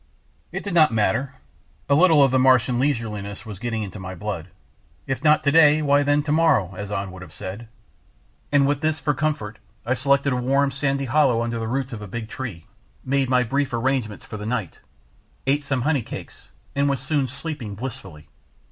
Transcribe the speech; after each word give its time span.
It 0.51 0.63
did 0.63 0.73
not 0.73 0.91
matter; 0.91 1.35
a 1.87 1.93
little 1.93 2.23
of 2.23 2.31
the 2.31 2.39
Martian 2.39 2.79
leisureliness 2.79 3.45
was 3.45 3.59
getting 3.59 3.83
into 3.83 3.99
my 3.99 4.15
blood: 4.15 4.47
"If 5.05 5.23
not 5.23 5.43
today, 5.43 5.83
why 5.83 6.01
then 6.01 6.23
tomorrow," 6.23 6.73
as 6.75 6.89
An 6.89 7.11
would 7.11 7.21
have 7.21 7.31
said; 7.31 7.67
and 8.51 8.65
with 8.65 8.81
this 8.81 8.99
for 8.99 9.13
comfort 9.13 9.59
I 9.85 9.93
selected 9.93 10.33
a 10.33 10.37
warm, 10.37 10.71
sandy 10.71 11.05
hollow 11.05 11.43
under 11.43 11.59
the 11.59 11.67
roots 11.67 11.93
of 11.93 12.01
a 12.01 12.07
big 12.07 12.29
tree, 12.29 12.65
made 13.05 13.29
my 13.29 13.43
brief 13.43 13.73
arrangements 13.73 14.25
for 14.25 14.37
the 14.37 14.45
night, 14.47 14.79
ate 15.45 15.63
some 15.63 15.83
honey 15.83 16.01
cakes, 16.01 16.47
and 16.73 16.89
was 16.89 16.99
soon 16.99 17.27
sleeping 17.27 17.75
blissfully. 17.75 18.27